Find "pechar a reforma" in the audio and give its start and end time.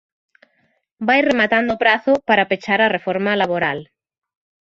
2.51-3.31